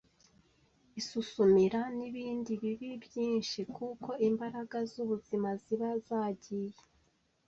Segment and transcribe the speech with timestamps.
[0.99, 6.77] isusumira, n’ibindi bibi byinshi, kuko imbaraga z’ubuzima ziba zagiye